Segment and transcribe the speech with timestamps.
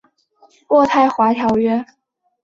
[0.69, 1.85] 渥太华条约。